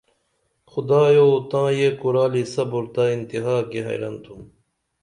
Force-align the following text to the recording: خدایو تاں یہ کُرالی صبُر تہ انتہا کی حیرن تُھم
خدایو 0.71 1.29
تاں 1.49 1.69
یہ 1.79 1.89
کُرالی 2.01 2.43
صبُر 2.53 2.83
تہ 2.93 3.03
انتہا 3.15 3.57
کی 3.69 3.79
حیرن 3.87 4.15
تُھم 4.23 4.39